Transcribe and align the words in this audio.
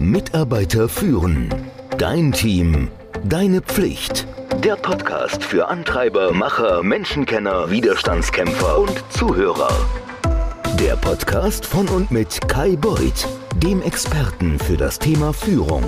Mitarbeiter 0.00 0.88
führen. 0.88 1.54
Dein 1.98 2.32
Team. 2.32 2.88
Deine 3.22 3.60
Pflicht. 3.60 4.26
Der 4.64 4.76
Podcast 4.76 5.44
für 5.44 5.68
Antreiber, 5.68 6.32
Macher, 6.32 6.82
Menschenkenner, 6.82 7.70
Widerstandskämpfer 7.70 8.78
und 8.78 9.04
Zuhörer. 9.10 9.68
Der 10.80 10.96
Podcast 10.96 11.66
von 11.66 11.86
und 11.88 12.10
mit 12.10 12.40
Kai 12.48 12.76
Beuth, 12.76 13.28
dem 13.62 13.82
Experten 13.82 14.58
für 14.58 14.78
das 14.78 14.98
Thema 14.98 15.34
Führung. 15.34 15.84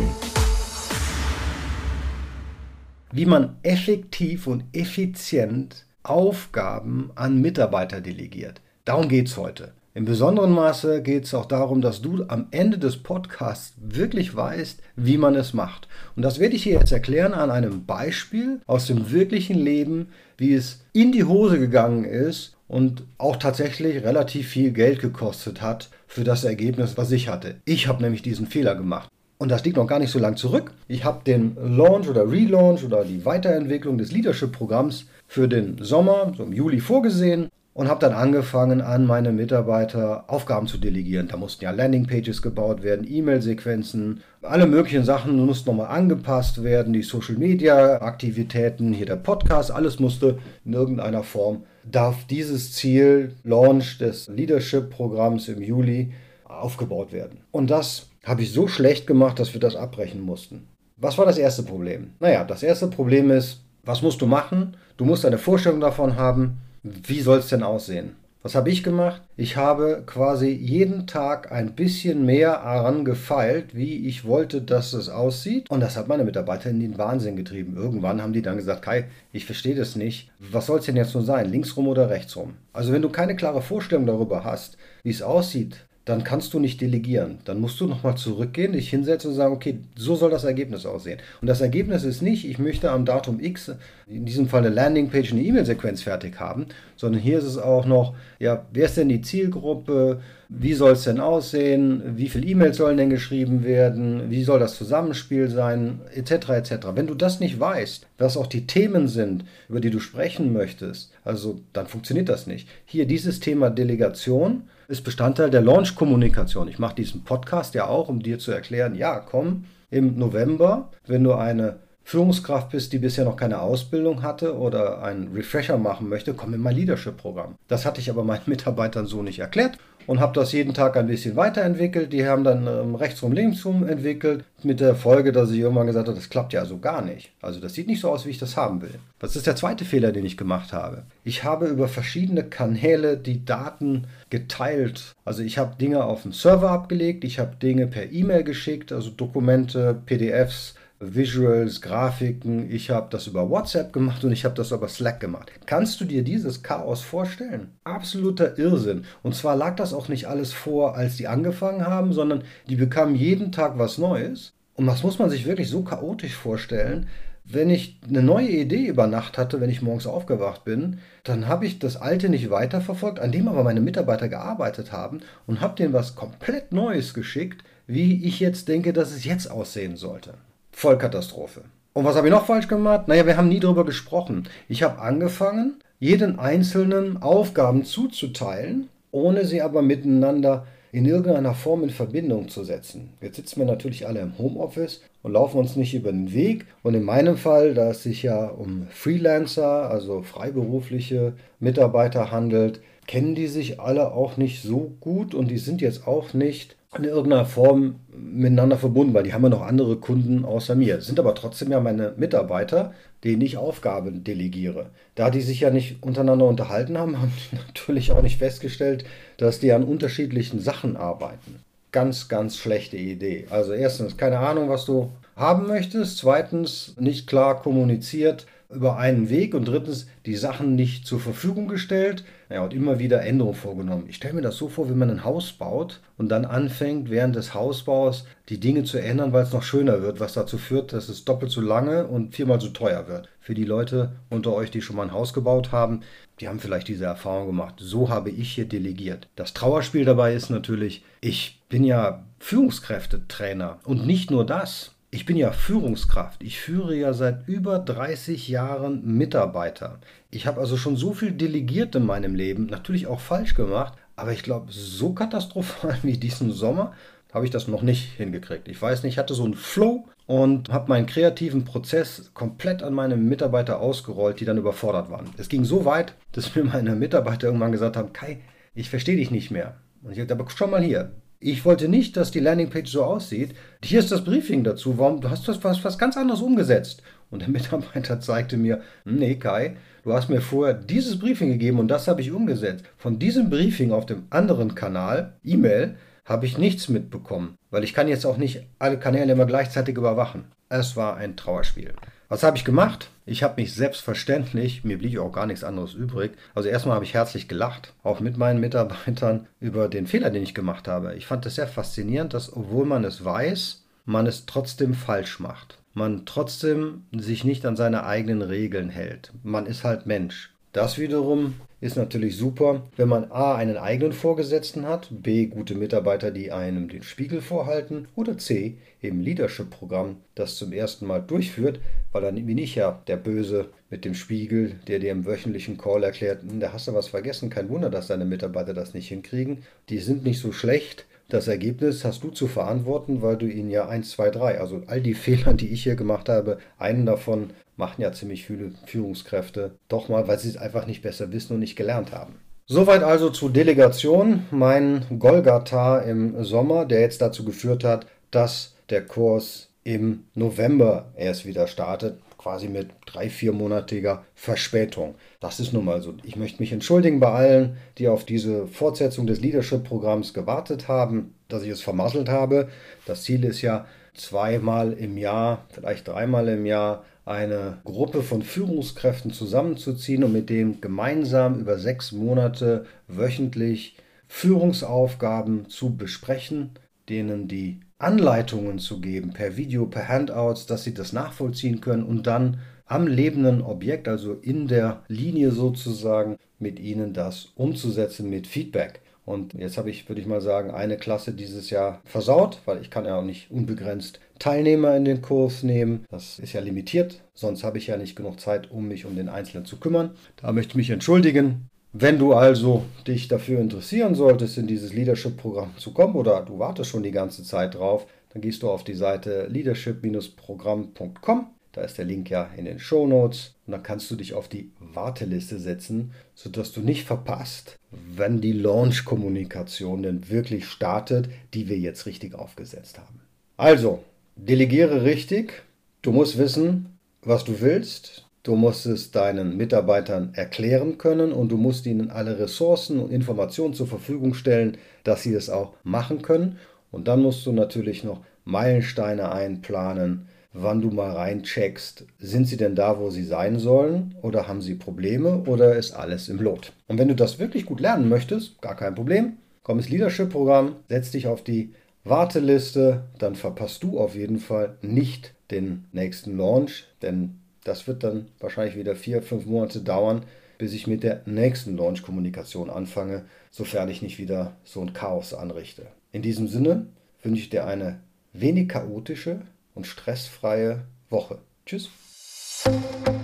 Wie 3.13 3.25
man 3.25 3.57
effektiv 3.63 4.47
und 4.47 4.65
effizient 4.75 5.87
Aufgaben 6.03 7.13
an 7.15 7.41
Mitarbeiter 7.41 8.03
delegiert. 8.03 8.61
Darum 8.85 9.09
geht 9.09 9.29
es 9.29 9.39
heute. 9.39 9.73
Im 9.95 10.07
besonderen 10.07 10.53
Maße 10.53 11.03
geht 11.03 11.25
es 11.25 11.35
auch 11.35 11.45
darum, 11.45 11.83
dass 11.83 12.01
du 12.01 12.25
am 12.29 12.47
Ende 12.51 12.79
des 12.79 12.97
Podcasts 12.97 13.75
wirklich 13.77 14.35
weißt, 14.35 14.81
wie 14.97 15.19
man 15.19 15.35
es 15.35 15.53
macht. 15.53 15.87
Und 16.17 16.23
das 16.23 16.39
werde 16.39 16.57
ich 16.57 16.63
dir 16.63 16.73
jetzt 16.73 16.93
erklären 16.93 17.35
an 17.35 17.51
einem 17.51 17.85
Beispiel 17.85 18.63
aus 18.67 18.87
dem 18.87 19.11
wirklichen 19.11 19.59
Leben, 19.59 20.09
wie 20.39 20.55
es 20.55 20.83
in 20.95 21.13
die 21.13 21.25
Hose 21.25 21.59
gegangen 21.59 22.07
ist 22.07 22.57
und 22.69 23.05
auch 23.19 23.37
tatsächlich 23.37 24.03
relativ 24.03 24.49
viel 24.49 24.73
Geld 24.73 24.99
gekostet 24.99 25.61
hat 25.61 25.91
für 26.07 26.25
das 26.25 26.45
Ergebnis, 26.45 26.97
was 26.97 27.13
ich 27.13 27.29
hatte. 27.29 27.57
Ich 27.67 27.87
habe 27.87 28.03
nämlich 28.03 28.23
diesen 28.23 28.47
Fehler 28.47 28.75
gemacht. 28.75 29.11
Und 29.37 29.51
das 29.51 29.63
liegt 29.63 29.77
noch 29.77 29.87
gar 29.87 29.99
nicht 29.99 30.13
so 30.13 30.19
lang 30.19 30.39
zurück. 30.39 30.73
Ich 30.89 31.05
habe 31.05 31.23
den 31.27 31.55
Launch 31.77 32.09
oder 32.09 32.31
Relaunch 32.31 32.83
oder 32.83 33.05
die 33.05 33.27
Weiterentwicklung 33.27 33.99
des 33.99 34.11
Leadership-Programms 34.11 35.05
für 35.27 35.49
den 35.49 35.77
Sommer, 35.83 36.33
so 36.35 36.45
im 36.45 36.55
Juli 36.55 36.81
vorgesehen 36.81 37.51
und 37.75 37.89
habe 37.89 38.01
dann 38.01 38.13
angefangen, 38.13 38.81
an 38.83 39.07
meine 39.07 39.33
Mitarbeiter 39.33 40.25
Aufgaben 40.29 40.67
zu 40.67 40.79
delegieren. 40.79 41.29
Da 41.29 41.37
mussten 41.37 41.65
ja 41.65 41.71
Landingpages 41.71 42.43
gebaut 42.43 42.83
werden, 42.83 43.07
E-Mail-Sequenzen, 43.09 44.21
alle 44.43 44.67
möglichen 44.67 45.05
Sachen 45.05 45.45
mussten 45.47 45.71
nochmal 45.71 45.97
angepasst 45.97 46.63
werden, 46.63 46.93
die 46.93 47.03
Social-Media-Aktivitäten, 47.03 48.93
hier 48.93 49.07
der 49.07 49.17
Podcast, 49.17 49.71
alles 49.71 50.01
musste 50.01 50.39
in 50.65 50.75
irgendeiner 50.75 51.23
Form, 51.23 51.65
darf 51.91 52.27
dieses 52.27 52.73
Ziel, 52.73 53.35
Launch 53.45 53.99
des 53.99 54.29
Leadership-Programms 54.29 55.49
im 55.49 55.63
Juli, 55.63 56.13
aufgebaut 56.45 57.13
werden. 57.13 57.41
Und 57.51 57.71
das 57.71 58.11
habe 58.25 58.43
ich 58.43 58.53
so 58.53 58.69
schlecht 58.69 59.07
gemacht, 59.07 59.39
dass 59.39 59.55
wir 59.55 59.61
das 59.61 59.77
abbrechen 59.77 60.21
mussten. 60.21 60.69
Was 60.97 61.19
war 61.19 61.25
das 61.25 61.39
erste 61.39 61.63
Problem? 61.63 62.13
Naja, 62.21 62.45
das 62.45 62.63
erste 62.63 62.87
Problem 62.87 63.31
ist, 63.31 63.63
was 63.85 64.03
musst 64.03 64.21
du 64.21 64.27
machen? 64.27 64.77
Du 64.97 65.05
musst 65.05 65.25
eine 65.25 65.39
Vorstellung 65.39 65.81
davon 65.81 66.17
haben, 66.17 66.59
wie 66.83 67.21
soll 67.21 67.39
es 67.39 67.49
denn 67.49 67.63
aussehen? 67.63 68.17
Was 68.43 68.57
habe 68.57 68.71
ich 68.71 68.83
gemacht? 68.83 69.23
Ich 69.37 69.57
habe 69.57 70.03
quasi 70.05 70.49
jeden 70.49 71.07
Tag 71.07 71.53
ein 71.53 71.77
bisschen 71.77 72.27
mehr 72.27 72.55
daran 72.55 73.05
gefeilt, 73.05 73.77
wie 73.77 74.09
ich 74.09 74.25
wollte, 74.25 74.61
dass 74.61 74.95
es 74.95 75.09
aussieht. 75.09 75.71
Und 75.71 75.79
das 75.79 75.97
hat 75.97 76.09
meine 76.09 76.25
Mitarbeiter 76.25 76.71
in 76.71 76.81
den 76.81 76.99
Wahnsinn 76.99 77.37
getrieben. 77.37 77.77
Irgendwann 77.77 78.21
haben 78.21 78.33
die 78.33 78.43
dann 78.43 78.57
gesagt, 78.57 78.83
Kai, 78.83 79.05
ich 79.33 79.47
verstehe 79.47 79.77
das 79.77 79.95
nicht. 79.95 80.33
Was 80.41 80.67
soll 80.67 80.81
es 80.81 80.87
denn 80.87 80.97
jetzt 80.97 81.15
nun 81.15 81.25
sein? 81.25 81.53
Linksrum 81.53 81.87
oder 81.87 82.11
rechtsrum? 82.11 82.55
Also 82.73 82.93
wenn 82.93 83.03
du 83.03 83.11
keine 83.11 83.37
klare 83.37 83.63
Vorstellung 83.63 84.07
darüber 84.07 84.43
hast, 84.43 84.77
wie 85.05 85.11
es 85.11 85.23
aussieht, 85.23 85.87
dann 86.05 86.25
kannst 86.25 86.53
du 86.53 86.59
nicht 86.59 86.81
delegieren. 86.81 87.39
Dann 87.45 87.61
musst 87.61 87.79
du 87.81 87.87
nochmal 87.87 88.17
zurückgehen, 88.17 88.73
dich 88.73 88.91
hinsetzen 88.91 89.31
und 89.31 89.37
sagen, 89.37 89.55
okay, 89.55 89.79
so 89.95 90.17
soll 90.17 90.31
das 90.31 90.43
Ergebnis 90.43 90.85
aussehen. 90.85 91.21
Und 91.41 91.47
das 91.47 91.61
Ergebnis 91.61 92.03
ist 92.03 92.23
nicht, 92.23 92.49
ich 92.49 92.59
möchte 92.59 92.91
am 92.91 93.05
Datum 93.05 93.39
X, 93.39 93.71
in 94.09 94.25
diesem 94.25 94.49
Fall 94.49 94.67
eine 94.67 94.75
Landingpage, 94.75 95.33
eine 95.33 95.43
E-Mail-Sequenz 95.43 96.03
fertig 96.03 96.41
haben, 96.41 96.67
sondern 96.97 97.21
hier 97.21 97.39
ist 97.39 97.45
es 97.45 97.57
auch 97.57 97.87
noch, 97.87 98.15
ja, 98.41 98.67
wer 98.73 98.87
ist 98.87 98.97
denn 98.97 99.09
die 99.09 99.23
Zielgruppe, 99.23 100.21
wie 100.49 100.75
soll 100.75 100.93
es 100.93 101.05
denn 101.05 101.21
aussehen, 101.21 102.03
wie 102.17 102.29
viele 102.29 102.47
E-Mails 102.47 102.77
sollen 102.77 102.97
denn 102.97 103.09
geschrieben 103.09 103.65
werden, 103.65 104.29
wie 104.29 104.43
soll 104.43 104.59
das 104.59 104.77
Zusammenspiel 104.77 105.49
sein, 105.49 106.01
etc. 106.15 106.49
etc. 106.51 106.89
Wenn 106.95 107.07
du 107.07 107.15
das 107.15 107.39
nicht 107.39 107.61
weißt, 107.61 108.07
was 108.19 108.37
auch 108.37 108.49
die 108.49 108.67
Themen 108.67 109.07
sind, 109.07 109.45
über 109.69 109.81
die 109.81 109.91
du 109.91 110.01
sprechen 110.01 110.53
möchtest, 110.53 111.13
also 111.25 111.61
dann 111.73 111.87
funktioniert 111.87 112.29
das 112.29 112.47
nicht. 112.47 112.69
Hier 112.85 113.07
dieses 113.07 113.41
Thema 113.41 113.71
Delegation, 113.71 114.65
ist 114.93 115.05
Bestandteil 115.05 115.49
der 115.49 115.63
Launch-Kommunikation. 115.63 116.69
Ich 116.69 116.79
mache 116.79 116.97
diesen 116.97 117.25
Podcast 117.25 117.75
ja 117.75 117.87
auch, 117.87 118.11
um 118.11 118.23
dir 118.23 118.39
zu 118.39 118.53
erklären, 118.53 118.95
ja, 118.95 119.21
komm, 119.21 119.65
im 119.89 120.19
November, 120.19 120.91
wenn 121.07 121.25
du 121.25 121.33
eine 121.33 121.79
Führungskraft 122.05 122.71
bist, 122.71 122.93
die 122.93 122.99
bisher 122.99 123.25
noch 123.25 123.37
keine 123.37 123.61
Ausbildung 123.61 124.23
hatte 124.23 124.57
oder 124.57 125.03
einen 125.03 125.33
Refresher 125.33 125.79
machen 125.79 126.09
möchte, 126.09 126.35
komm 126.35 126.55
in 126.55 126.61
mein 126.61 126.77
Leadership-Programm. 126.77 127.55
Das 127.69 127.87
hatte 127.87 128.01
ich 128.01 128.11
aber 128.11 128.25
meinen 128.25 128.43
Mitarbeitern 128.47 129.07
so 129.07 129.23
nicht 129.23 129.39
erklärt 129.39 129.79
und 130.07 130.21
habe 130.21 130.35
das 130.35 130.53
jeden 130.53 130.75
Tag 130.75 130.97
ein 130.97 131.07
bisschen 131.07 131.37
weiterentwickelt. 131.37 132.13
Die 132.13 132.27
haben 132.27 132.45
dann 132.45 132.67
ähm, 132.67 132.95
rechtsrum, 132.95 133.33
linksrum 133.33 133.87
entwickelt, 133.87 134.45
mit 134.63 134.81
der 134.81 134.95
Folge, 134.95 135.33
dass 135.33 135.51
ich 135.51 135.59
irgendwann 135.59 135.87
gesagt 135.87 136.09
habe, 136.09 136.19
das 136.19 136.31
klappt 136.31 136.53
ja 136.53 136.65
so 136.65 136.79
gar 136.79 137.03
nicht. 137.03 137.33
Also 137.41 137.61
das 137.61 137.75
sieht 137.75 137.87
nicht 137.87 138.01
so 138.01 138.11
aus, 138.11 138.27
wie 138.27 138.31
ich 138.31 138.39
das 138.39 138.57
haben 138.57 138.83
will. 138.83 138.95
Was 139.21 139.37
ist 139.37 139.47
der 139.47 139.57
zweite 139.57 139.85
Fehler, 139.85 140.13
den 140.13 140.25
ich 140.25 140.37
gemacht 140.37 140.73
habe? 140.73 141.05
Ich 141.25 141.45
habe 141.45 141.67
über 141.67 141.89
verschiedene 141.89 142.45
Kanäle 142.45 143.17
die 143.17 143.45
Daten 143.45 144.07
geteilt. 144.31 145.13
Also 145.25 145.43
ich 145.43 145.59
habe 145.59 145.77
Dinge 145.77 146.05
auf 146.05 146.23
dem 146.23 146.33
Server 146.33 146.71
abgelegt, 146.71 147.25
ich 147.25 147.39
habe 147.39 147.57
Dinge 147.57 147.87
per 147.87 148.11
E-Mail 148.11 148.45
geschickt, 148.45 148.93
also 148.93 149.11
Dokumente, 149.11 149.97
PDFs, 150.07 150.75
Visuals, 151.05 151.81
Grafiken. 151.81 152.71
Ich 152.71 152.91
habe 152.91 153.09
das 153.11 153.27
über 153.27 153.51
WhatsApp 153.51 153.93
gemacht 153.93 154.23
und 154.23 154.31
ich 154.31 154.45
habe 154.45 154.55
das 154.55 154.71
über 154.71 154.87
Slack 154.87 155.19
gemacht. 155.19 155.51
Kannst 155.67 156.01
du 156.01 156.05
dir 156.05 156.23
dieses 156.23 156.63
Chaos 156.63 157.03
vorstellen? 157.03 157.73
Absoluter 157.83 158.57
Irrsinn. 158.57 159.05
Und 159.25 159.35
zwar 159.35 159.57
lag 159.57 159.75
das 159.75 159.93
auch 159.93 160.09
nicht 160.09 160.29
alles 160.29 160.53
vor, 160.53 160.95
als 160.95 161.17
die 161.17 161.27
angefangen 161.27 161.85
haben, 161.85 162.13
sondern 162.13 162.45
die 162.69 162.77
bekamen 162.77 163.17
jeden 163.17 163.51
Tag 163.51 163.79
was 163.79 163.99
Neues. 163.99 164.53
Und 164.75 164.87
das 164.87 165.03
muss 165.03 165.19
man 165.19 165.29
sich 165.29 165.45
wirklich 165.45 165.69
so 165.69 165.83
chaotisch 165.83 166.37
vorstellen. 166.37 167.09
Wenn 167.45 167.69
ich 167.69 167.99
eine 168.09 168.23
neue 168.23 168.51
Idee 168.51 168.87
über 168.87 169.09
Nacht 169.09 169.37
hatte, 169.37 169.61
wenn 169.61 169.71
ich 169.71 169.83
morgens 169.83 170.07
aufgewacht 170.07 170.65
bin, 170.65 171.01
dann 171.25 171.49
habe 171.49 171.67
ich 171.67 171.81
das 171.81 171.97
alte 171.97 172.29
nicht 172.29 172.51
weiterverfolgt, 172.51 173.19
an 173.19 173.33
dem 173.33 173.49
aber 173.49 173.65
meine 173.65 173.81
Mitarbeiter 173.81 174.29
gearbeitet 174.29 174.93
haben 174.93 175.19
und 175.49 175.61
habe 175.61 175.75
denen 175.75 175.93
was 175.93 176.15
komplett 176.15 176.71
Neues 176.71 177.13
geschickt, 177.13 177.65
wie 177.89 178.25
ich 178.25 178.39
jetzt 178.39 178.69
denke, 178.69 178.93
dass 178.93 179.11
es 179.11 179.25
jetzt 179.25 179.51
aussehen 179.51 179.97
sollte. 179.97 180.35
Vollkatastrophe. 180.73 181.63
Und 181.95 182.05
was 182.05 182.17
habe 182.17 182.27
ich 182.27 182.33
noch 182.33 182.47
falsch 182.47 182.69
gemacht? 182.69 183.07
Naja, 183.07 183.27
wir 183.27 183.37
haben 183.37 183.49
nie 183.49 183.61
darüber 183.61 183.85
gesprochen. 183.85 184.49
Ich 184.69 184.83
habe 184.83 185.01
angefangen, 185.01 185.75
jeden 186.01 186.39
einzelnen 186.39 187.23
Aufgaben 187.23 187.85
zuzuteilen, 187.85 188.89
ohne 189.11 189.45
sie 189.45 189.63
aber 189.63 189.83
miteinander 189.83 190.67
in 190.91 191.07
irgendeiner 191.07 191.55
Form 191.55 191.85
in 191.85 191.91
Verbindung 191.91 192.49
zu 192.49 192.65
setzen. 192.65 193.11
Jetzt 193.21 193.37
sitzen 193.37 193.61
wir 193.61 193.67
natürlich 193.67 194.07
alle 194.07 194.21
im 194.21 194.37
Homeoffice 194.37 195.03
und 195.23 195.33
laufen 195.33 195.59
uns 195.59 195.77
nicht 195.77 195.95
über 195.95 196.13
den 196.13 196.33
Weg. 196.33 196.67
Und 196.83 196.95
in 196.95 197.03
meinem 197.03 197.37
Fall, 197.37 197.73
da 197.73 197.91
es 197.91 198.03
sich 198.03 198.23
ja 198.23 198.47
um 198.47 198.87
Freelancer, 198.91 199.91
also 199.91 200.23
freiberufliche 200.23 201.33
Mitarbeiter 201.61 202.31
handelt, 202.31 202.81
kennen 203.07 203.35
die 203.35 203.47
sich 203.47 203.81
alle 203.81 204.13
auch 204.13 204.37
nicht 204.37 204.63
so 204.63 204.93
gut 205.01 205.35
und 205.35 205.51
die 205.51 205.59
sind 205.59 205.81
jetzt 205.81 206.07
auch 206.07 206.35
nicht 206.35 206.77
in 206.97 207.05
irgendeiner 207.05 207.47
Form 207.47 207.97
miteinander 208.15 208.77
verbunden, 208.77 209.15
weil 209.15 209.23
die 209.23 209.33
haben 209.33 209.43
ja 209.43 209.49
noch 209.49 209.63
andere 209.63 209.97
Kunden 209.97 210.45
außer 210.45 210.75
mir. 210.75 211.01
Sind 211.01 211.19
aber 211.19 211.35
trotzdem 211.35 211.71
ja 211.73 211.81
meine 211.81 212.13
Mitarbeiter, 212.17 212.93
denen 213.25 213.41
ich 213.41 213.57
Aufgaben 213.57 214.25
delegiere. 214.25 214.87
Da 215.15 215.31
die 215.31 215.41
sich 215.41 215.61
ja 215.61 215.71
nicht 215.71 216.03
untereinander 216.03 216.47
unterhalten 216.47 216.99
haben, 216.99 217.19
haben 217.21 217.33
die 217.51 217.57
natürlich 217.57 218.13
auch 218.13 218.23
nicht 218.23 218.39
festgestellt, 218.39 219.05
dass 219.39 219.59
die 219.59 219.73
an 219.73 219.85
unterschiedlichen 219.85 220.61
Sachen 220.61 220.97
arbeiten. 220.97 221.61
Ganz, 221.93 222.29
ganz 222.29 222.57
schlechte 222.57 222.97
Idee. 222.97 223.47
Also 223.51 223.73
erstens 223.73 224.17
keine 224.17 224.39
Ahnung, 224.39 224.69
was 224.69 224.85
du 224.85 225.11
haben 225.37 225.67
möchtest. 225.67 226.19
Zweitens 226.19 226.95
nicht 226.99 227.27
klar 227.27 227.61
kommuniziert, 227.63 228.47
über 228.75 228.97
einen 228.97 229.29
Weg 229.29 229.55
und 229.55 229.67
drittens 229.67 230.07
die 230.27 230.37
Sachen 230.37 230.75
nicht 230.75 231.07
zur 231.07 231.21
Verfügung 231.21 231.69
gestellt 231.69 232.25
ja, 232.51 232.63
und 232.63 232.75
immer 232.75 232.99
wieder 232.99 233.23
Änderungen 233.23 233.55
vorgenommen. 233.55 234.07
Ich 234.09 234.17
stelle 234.17 234.35
mir 234.35 234.43
das 234.43 234.57
so 234.57 234.69
vor, 234.69 234.89
wenn 234.89 234.99
man 234.99 235.11
ein 235.11 235.25
Haus 235.25 235.53
baut 235.53 236.01
und 236.19 236.29
dann 236.29 236.45
anfängt, 236.45 237.11
während 237.11 237.37
des 237.37 237.55
Hausbaus 237.55 238.27
die 238.49 238.61
Dinge 238.61 238.85
zu 238.85 238.99
ändern, 238.99 239.33
weil 239.33 239.45
es 239.45 239.53
noch 239.53 239.63
schöner 239.63 240.03
wird, 240.03 240.21
was 240.21 240.35
dazu 240.35 240.59
führt, 240.59 240.93
dass 240.93 241.09
es 241.09 241.25
doppelt 241.25 241.51
so 241.51 241.61
lange 241.61 242.07
und 242.07 242.35
viermal 242.35 242.61
so 242.61 242.69
teuer 242.69 243.09
wird. 243.09 243.29
Für 243.41 243.55
die 243.55 243.65
Leute 243.65 244.13
unter 244.31 244.53
euch, 244.53 244.71
die 244.71 244.83
schon 244.83 244.97
mal 244.97 245.05
ein 245.05 245.13
Haus 245.13 245.33
gebaut 245.33 245.73
haben, 245.73 246.01
die 246.41 246.49
haben 246.49 246.61
vielleicht 246.61 246.89
diese 246.89 247.05
Erfahrung 247.05 247.47
gemacht. 247.47 247.77
So 247.79 248.09
habe 248.09 248.31
ich 248.31 248.53
hier 248.53 248.67
delegiert. 248.67 249.29
Das 249.37 249.55
Trauerspiel 249.55 250.05
dabei 250.05 250.35
ist 250.35 250.51
natürlich, 250.51 251.05
ich 251.21 251.61
bin 251.69 251.85
ja 251.85 252.25
Führungskräftetrainer 252.39 253.79
und 253.85 254.07
nicht 254.07 254.31
nur 254.31 254.45
das. 254.45 254.92
Ich 255.15 255.27
bin 255.27 255.37
ja 255.37 255.53
Führungskraft. 255.53 256.43
Ich 256.43 256.59
führe 256.59 256.97
ja 256.97 257.13
seit 257.13 257.47
über 257.47 257.79
30 257.79 258.49
Jahren 258.49 259.05
Mitarbeiter. 259.05 259.99
Ich 260.31 260.47
habe 260.47 260.59
also 260.59 260.79
schon 260.79 260.97
so 260.97 261.13
viel 261.13 261.33
delegiert 261.33 261.95
in 261.95 262.07
meinem 262.07 262.35
Leben, 262.35 262.65
natürlich 262.65 263.07
auch 263.07 263.21
falsch 263.21 263.53
gemacht, 263.53 263.93
aber 264.17 264.33
ich 264.33 264.43
glaube, 264.43 264.73
so 264.73 265.13
katastrophal 265.13 265.99
wie 266.03 266.17
diesen 266.17 266.51
Sommer 266.51 266.95
habe 267.31 267.45
ich 267.45 267.51
das 267.51 267.69
noch 267.69 267.83
nicht 267.83 268.13
hingekriegt. 268.17 268.69
Ich 268.69 268.81
weiß 268.81 269.03
nicht, 269.03 269.13
ich 269.13 269.19
hatte 269.19 269.35
so 269.35 269.45
einen 269.45 269.53
Flow 269.53 270.09
und 270.27 270.71
habe 270.71 270.89
meinen 270.89 271.05
kreativen 271.05 271.67
Prozess 271.67 272.31
komplett 272.33 272.83
an 272.83 272.95
meine 272.95 273.19
Mitarbeiter 273.19 273.81
ausgerollt, 273.81 274.41
die 274.41 274.47
dann 274.47 274.57
überfordert 274.57 275.11
waren. 275.11 275.29
Es 275.37 275.51
ging 275.51 275.67
so 275.67 275.85
weit, 275.85 276.15
dass 276.33 276.55
mir 276.55 276.65
meine 276.65 276.95
Mitarbeiter 276.95 277.49
irgendwann 277.49 277.73
gesagt 277.73 277.99
haben, 277.99 278.15
Kai, 278.15 278.41
ich 278.75 278.89
verstehe 278.89 279.17
dich 279.17 279.31
nicht 279.31 279.51
mehr. 279.51 279.77
Und 280.03 280.13
ich 280.13 280.19
sagte, 280.19 280.33
aber 280.33 280.47
schau 280.49 280.69
mal 280.69 280.83
hier, 280.83 281.13
Ich 281.45 281.65
wollte 281.65 281.89
nicht, 281.89 282.17
dass 282.17 282.31
die 282.31 282.39
Landingpage 282.39 282.89
so 282.89 283.03
aussieht. 283.03 283.57
Hier 283.83 283.99
ist 283.99 284.13
das 284.13 284.23
Briefing 284.23 284.63
dazu. 284.63 284.97
Warum? 284.97 285.21
Du 285.21 285.29
hast 285.29 285.49
das 285.49 285.65
was, 285.65 285.83
was 285.83 285.99
ganz 285.99 286.17
anderes 286.17 286.41
umgesetzt. 286.41 287.03
Und 287.31 287.43
der 287.43 287.49
Mitarbeiter 287.49 288.21
zeigte 288.21 288.57
mir, 288.57 288.81
nee, 289.05 289.35
Kai, 289.35 289.75
du 290.05 290.13
hast 290.13 290.29
mir 290.29 290.41
vorher 290.41 290.73
dieses 290.73 291.19
Briefing 291.19 291.51
gegeben 291.51 291.81
und 291.81 291.89
das 291.89 292.07
habe 292.07 292.21
ich 292.21 292.31
umgesetzt. 292.31 292.85
Von 292.97 293.19
diesem 293.19 293.51
Briefing 293.51 293.91
auf 293.91 294.07
dem 294.07 294.23
anderen 294.31 294.77
Kanal, 294.77 295.33
E-Mail, 295.43 295.97
habe 296.25 296.47
ich 296.47 296.59
nichts 296.59 296.89
mitbekommen, 296.89 297.57
weil 297.71 297.83
ich 297.83 297.93
kann 297.93 298.07
jetzt 298.07 298.25
auch 298.25 298.37
nicht 298.37 298.65
alle 298.79 299.01
Kanäle 299.01 299.33
immer 299.33 299.47
gleichzeitig 299.47 299.97
überwachen. 299.97 300.45
Es 300.69 300.97
war 300.97 301.17
ein 301.17 301.37
Trauerspiel. 301.37 301.93
Was 302.33 302.45
habe 302.45 302.57
ich 302.57 302.65
gemacht? 302.65 303.11
Ich 303.27 303.43
habe 303.43 303.61
mich 303.61 303.75
selbstverständlich, 303.75 304.85
mir 304.85 304.97
blieb 304.97 305.19
auch 305.19 305.33
gar 305.33 305.45
nichts 305.45 305.65
anderes 305.65 305.93
übrig. 305.93 306.33
Also 306.55 306.71
erstmal 306.71 306.95
habe 306.95 307.05
ich 307.05 307.13
herzlich 307.13 307.47
gelacht, 307.47 307.93
auch 308.03 308.21
mit 308.21 308.39
meinen 308.39 308.59
Mitarbeitern, 308.59 309.49
über 309.61 309.87
den 309.91 310.07
Fehler, 310.07 310.31
den 310.31 310.43
ich 310.43 310.55
gemacht 310.55 310.89
habe. 310.89 311.15
Ich 311.17 311.27
fand 311.27 311.45
es 311.45 311.57
sehr 311.57 311.69
faszinierend, 311.69 312.33
dass 312.33 312.51
obwohl 312.57 312.87
man 312.87 313.05
es 313.05 313.23
weiß, 313.23 313.85
man 314.07 314.27
es 314.27 314.47
trotzdem 314.47 314.95
falsch 314.95 315.41
macht. 315.41 315.77
Man 315.93 316.25
trotzdem 316.25 317.05
sich 317.15 317.45
nicht 317.45 317.67
an 317.67 317.77
seine 317.77 318.07
eigenen 318.07 318.41
Regeln 318.41 318.89
hält. 318.89 319.31
Man 319.43 319.67
ist 319.67 319.85
halt 319.85 320.07
Mensch. 320.07 320.52
Das 320.73 320.99
wiederum 320.99 321.55
ist 321.83 321.97
natürlich 321.97 322.37
super, 322.37 322.85
wenn 322.97 323.09
man 323.09 323.31
A 323.31 323.57
einen 323.57 323.77
eigenen 323.77 324.15
Vorgesetzten 324.15 324.87
hat, 324.87 325.09
B 325.11 325.45
gute 325.45 325.75
Mitarbeiter, 325.75 326.31
die 326.31 326.51
einem 326.51 326.89
den 326.89 327.03
Spiegel 327.03 327.43
vorhalten 327.43 328.09
oder 328.17 328.39
C 328.39 328.79
eben 329.03 329.21
Leadership-Programm, 329.21 330.17
das 330.35 330.57
zum 330.57 330.73
ersten 330.73 331.07
Mal 331.07 331.21
durchführt, 331.21 331.79
weil 332.13 332.23
dann 332.23 332.47
bin 332.47 332.57
ich 332.57 332.75
ja 332.75 333.03
der 333.07 333.19
Böse 333.19 333.69
mit 333.91 334.07
dem 334.07 334.15
Spiegel, 334.15 334.77
der 334.89 334.99
dir 334.99 335.13
im 335.13 335.27
wöchentlichen 335.27 335.77
Call 335.77 336.05
erklärt, 336.05 336.41
hm, 336.41 336.59
da 336.59 336.73
hast 336.73 336.89
du 336.89 336.95
was 336.95 337.09
vergessen, 337.09 337.51
kein 337.51 337.69
Wunder, 337.69 337.91
dass 337.91 338.07
deine 338.07 338.25
Mitarbeiter 338.25 338.73
das 338.73 338.95
nicht 338.95 339.09
hinkriegen. 339.09 339.65
Die 339.91 339.99
sind 339.99 340.25
nicht 340.25 340.41
so 340.41 340.53
schlecht, 340.53 341.05
das 341.29 341.49
Ergebnis 341.49 342.05
hast 342.05 342.25
du 342.25 342.29
zu 342.29 342.47
verantworten, 342.47 343.23
weil 343.23 343.37
du 343.37 343.47
ihnen 343.47 343.71
ja 343.71 343.89
1, 343.89 344.11
2, 344.11 344.31
3, 344.31 344.61
also 344.61 344.83
all 344.87 345.01
die 345.01 345.15
Fehler, 345.15 345.55
die 345.55 345.69
ich 345.69 345.83
hier 345.83 345.97
gemacht 345.97 346.29
habe, 346.29 346.59
einen 346.79 347.07
davon 347.07 347.51
machen 347.77 348.03
ja 348.03 348.13
ziemlich 348.13 348.47
viele 348.47 348.73
Führungskräfte 348.87 349.77
doch 349.89 350.09
mal, 350.09 350.29
weil 350.29 350.39
sie 350.39 350.49
es 350.49 350.57
einfach 350.57 350.87
nicht 350.87 351.03
besser 351.03 351.33
wissen 351.33 351.55
und 351.55 351.61
nicht 351.61 351.77
gelernt 351.77 352.13
haben. 352.13 352.35
Soweit 352.67 353.03
also 353.03 353.31
zu 353.31 353.49
Delegation, 353.49 354.47
mein 354.51 355.05
Golgatha 355.19 355.99
im 355.99 356.43
Sommer, 356.45 356.85
der 356.85 357.01
jetzt 357.01 357.21
dazu 357.21 357.45
geführt 357.45 357.85
hat, 357.85 358.07
dass 358.31 358.77
der 358.89 359.05
Kurs 359.05 359.69
im 359.85 360.25
November 360.35 361.13
erst 361.17 361.45
wieder 361.45 361.67
startet, 361.67 362.19
quasi 362.39 362.69
mit 362.69 362.91
drei, 363.07 363.29
viermonatiger 363.29 364.25
Verspätung. 364.35 365.15
Das 365.41 365.61
ist 365.61 365.73
nun 365.73 365.85
mal 365.85 366.03
so. 366.03 366.15
Ich 366.23 366.37
möchte 366.37 366.61
mich 366.61 366.73
entschuldigen 366.73 367.21
bei 367.21 367.31
allen, 367.33 367.77
die 367.99 368.09
auf 368.09 368.25
diese 368.25 368.67
Fortsetzung 368.67 369.27
des 369.27 369.41
Leadership-Programms 369.41 370.35
gewartet 370.35 370.89
haben, 370.89 371.35
dass 371.49 371.63
ich 371.63 371.71
es 371.71 371.83
vermasselt 371.83 372.29
habe. 372.29 372.69
Das 373.07 373.23
Ziel 373.23 373.45
ist 373.45 373.63
ja, 373.63 373.87
zweimal 374.15 374.93
im 374.93 375.17
Jahr, 375.17 375.67
vielleicht 375.71 376.09
dreimal 376.09 376.49
im 376.49 376.67
Jahr 376.67 377.05
eine 377.25 377.79
Gruppe 377.85 378.23
von 378.23 378.43
Führungskräften 378.43 379.33
zusammenzuziehen 379.33 380.25
und 380.25 380.33
mit 380.33 380.51
denen 380.51 380.81
gemeinsam 380.81 381.61
über 381.61 381.79
sechs 381.79 382.13
Monate 382.13 382.87
wöchentlich 383.07 383.97
Führungsaufgaben 384.27 385.69
zu 385.69 385.97
besprechen, 385.97 386.71
denen 387.09 387.49
die 387.49 387.81
Anleitungen 387.99 388.79
zu 388.79 389.01
geben 389.01 389.33
per 389.33 389.57
Video, 389.57 389.87
per 389.87 390.09
Handouts, 390.09 390.67
dass 390.67 390.85
sie 390.85 390.95
das 390.95 391.13
nachvollziehen 391.13 391.81
können 391.81 392.03
und 392.03 392.27
dann 392.27 392.59
am 392.87 393.07
lebenden 393.07 393.63
Objekt, 393.63 394.09
also 394.09 394.35
in 394.35 394.67
der 394.67 395.05
Linie 395.09 395.53
sozusagen, 395.53 396.39
mit 396.59 396.79
ihnen 396.79 397.13
das 397.13 397.53
umzusetzen 397.57 398.31
mit 398.31 398.47
Feedback. 398.47 399.02
Und 399.25 399.55
jetzt 399.55 399.79
habe 399.79 399.91
ich, 399.91 400.09
würde 400.09 400.21
ich 400.21 400.27
mal 400.27 400.41
sagen, 400.41 400.73
eine 400.73 400.97
Klasse 400.97 401.33
dieses 401.33 401.71
Jahr 401.71 402.01
versaut, 402.05 402.61
weil 402.65 402.81
ich 402.81 402.91
kann 402.91 403.05
ja 403.05 403.19
auch 403.19 403.25
nicht 403.25 403.51
unbegrenzt 403.51 404.21
Teilnehmer 404.39 404.97
in 404.97 405.05
den 405.05 405.23
Kurs 405.23 405.63
nehmen. 405.63 406.05
Das 406.11 406.41
ist 406.41 406.53
ja 406.53 406.61
limitiert, 406.61 407.23
sonst 407.33 407.63
habe 407.63 407.79
ich 407.79 407.87
ja 407.87 407.97
nicht 407.97 408.17
genug 408.17 408.41
Zeit, 408.41 408.71
um 408.73 408.89
mich 408.89 409.07
um 409.07 409.15
den 409.15 409.29
Einzelnen 409.29 409.65
zu 409.65 409.79
kümmern. 409.79 410.11
Da 410.37 410.51
möchte 410.53 410.71
ich 410.71 410.77
mich 410.77 410.91
entschuldigen. 410.91 411.69
Wenn 411.93 412.19
du 412.19 412.33
also 412.33 412.85
dich 413.07 413.29
dafür 413.29 413.61
interessieren 413.61 414.15
solltest, 414.15 414.57
in 414.59 414.67
dieses 414.67 414.95
Leadership-Programm 414.95 415.77
zu 415.77 415.93
kommen 415.93 416.17
oder 416.17 416.41
du 416.43 416.59
wartest 416.59 416.91
schon 416.91 417.03
die 417.03 417.11
ganze 417.11 417.45
Zeit 417.45 417.75
drauf, 417.75 418.07
dann 418.33 418.41
gehst 418.41 418.63
du 418.63 418.71
auf 418.71 418.83
die 418.83 418.95
Seite 418.95 419.47
leadership-programm.com. 419.49 421.47
Da 421.73 421.83
ist 421.83 421.99
der 421.99 422.07
Link 422.07 422.31
ja 422.31 422.49
in 422.57 422.65
den 422.65 422.79
Show 422.79 423.07
Notes 423.07 423.55
und 423.73 423.83
kannst 423.83 424.11
du 424.11 424.17
dich 424.17 424.35
auf 424.35 424.49
die 424.49 424.71
Warteliste 424.81 425.59
setzen, 425.59 426.13
sodass 426.35 426.73
du 426.73 426.81
nicht 426.81 427.05
verpasst, 427.05 427.77
wenn 427.91 428.41
die 428.41 428.53
Launch-Kommunikation 428.53 430.03
denn 430.03 430.29
wirklich 430.29 430.67
startet, 430.67 431.29
die 431.55 431.69
wir 431.69 431.79
jetzt 431.79 432.07
richtig 432.07 432.35
aufgesetzt 432.35 432.99
haben. 432.99 433.21
Also, 433.57 434.03
delegiere 434.37 435.05
richtig. 435.05 435.63
Du 436.03 436.13
musst 436.13 436.39
wissen, 436.39 436.99
was 437.23 437.45
du 437.45 437.61
willst. 437.61 438.27
Du 438.43 438.57
musst 438.57 438.87
es 438.87 439.13
deinen 439.13 439.57
Mitarbeitern 439.57 440.35
erklären 440.35 440.99
können 440.99 441.33
und 441.33 441.51
du 441.51 441.57
musst 441.57 441.87
ihnen 441.87 442.11
alle 442.11 442.41
Ressourcen 442.41 442.99
und 442.99 443.13
Informationen 443.13 443.73
zur 443.73 443.87
Verfügung 443.87 444.35
stellen, 444.35 444.79
dass 445.05 445.23
sie 445.23 445.33
es 445.35 445.49
auch 445.49 445.75
machen 445.85 446.23
können. 446.23 446.59
Und 446.91 447.07
dann 447.07 447.23
musst 447.23 447.47
du 447.47 447.53
natürlich 447.53 448.03
noch 448.03 448.21
Meilensteine 448.45 449.31
einplanen, 449.31 450.27
wann 450.53 450.81
du 450.81 450.91
mal 450.91 451.11
reincheckst, 451.13 452.05
sind 452.19 452.47
sie 452.47 452.57
denn 452.57 452.75
da, 452.75 452.99
wo 452.99 453.11
sie 453.11 453.25
sein 453.25 453.59
sollen 453.59 454.15
oder 454.23 454.49
haben 454.49 454.61
sie 454.61 454.75
Probleme 454.75 455.43
oder 455.47 455.77
ist 455.77 455.93
alles 455.93 456.29
im 456.29 456.41
Lot. 456.41 456.73
Und 456.89 456.99
wenn 456.99 457.09
du 457.09 457.15
das 457.15 457.39
wirklich 457.39 457.67
gut 457.67 457.81
lernen 457.81 458.09
möchtest, 458.09 458.61
gar 458.61 458.77
kein 458.77 458.95
Problem, 458.95 459.39
komm 459.63 459.79
ins 459.79 459.89
Leadership-Programm, 459.89 460.77
setz 460.89 461.11
dich 461.11 461.27
auf 461.27 461.43
die 461.43 461.73
Warteliste, 462.05 463.05
dann 463.19 463.37
verpasst 463.37 463.83
du 463.83 463.99
auf 463.99 464.15
jeden 464.15 464.39
Fall 464.39 464.77
nicht 464.83 465.35
den 465.51 465.85
nächsten 465.93 466.37
Launch, 466.37 466.87
denn 467.01 467.39
das 467.65 467.87
wird 467.87 468.03
dann 468.03 468.27
wahrscheinlich 468.41 468.77
wieder 468.77 468.97
vier, 468.97 469.23
fünf 469.23 469.47
Monate 469.47 469.81
dauern, 469.81 470.25
bis 470.59 470.73
ich 470.73 470.87
mit 470.87 471.03
der 471.03 471.23
nächsten 471.27 471.77
Launch-Kommunikation 471.77 472.71
anfange, 472.71 473.25
sofern 473.51 473.89
ich 473.89 474.03
nicht 474.03 474.19
wieder 474.19 474.57
so 474.65 474.81
ein 474.81 474.93
Chaos 474.93 475.33
anrichte. 475.33 475.87
In 476.11 476.23
diesem 476.23 476.49
Sinne 476.49 476.87
wünsche 477.23 477.43
ich 477.43 477.51
dir 477.51 477.67
eine 477.67 478.01
wenig 478.33 478.69
chaotische 478.69 479.43
und 479.75 479.87
stressfreie 479.87 480.85
Woche. 481.11 481.39
Tschüss. 481.67 481.91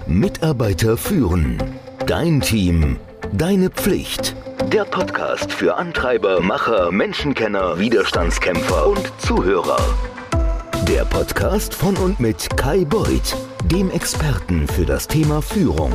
Mitarbeiter 0.06 0.96
führen. 0.96 1.62
Dein 2.06 2.40
Team. 2.40 2.98
Deine 3.32 3.70
Pflicht. 3.70 4.34
Der 4.72 4.84
Podcast 4.84 5.52
für 5.52 5.76
Antreiber, 5.76 6.40
Macher, 6.40 6.90
Menschenkenner, 6.90 7.78
Widerstandskämpfer 7.78 8.86
und 8.86 9.12
Zuhörer. 9.18 9.78
Der 10.88 11.04
Podcast 11.04 11.74
von 11.74 11.96
und 11.96 12.20
mit 12.20 12.56
Kai 12.56 12.84
Beuth 12.84 13.36
dem 13.70 13.90
Experten 13.90 14.66
für 14.66 14.86
das 14.86 15.06
Thema 15.06 15.42
Führung. 15.42 15.92